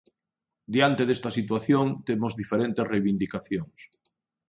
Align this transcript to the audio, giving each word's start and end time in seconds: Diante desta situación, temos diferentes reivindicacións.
Diante 0.73 1.03
desta 1.07 1.31
situación, 1.37 1.85
temos 2.07 2.33
diferentes 2.41 2.89
reivindicacións. 2.93 3.79